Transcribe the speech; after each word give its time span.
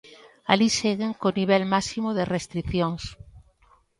Alí 0.51 0.67
seguen 0.79 1.11
co 1.21 1.29
nivel 1.39 1.63
máximo 1.73 2.09
de 2.17 2.23
restricións. 2.35 3.03